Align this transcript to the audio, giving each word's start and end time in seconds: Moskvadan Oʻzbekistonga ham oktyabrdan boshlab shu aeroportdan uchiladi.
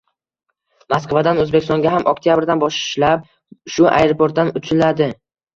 Moskvadan 0.93 1.41
Oʻzbekistonga 1.43 1.91
ham 1.97 2.09
oktyabrdan 2.13 2.63
boshlab 2.65 3.29
shu 3.75 3.87
aeroportdan 3.93 4.51
uchiladi. 4.63 5.13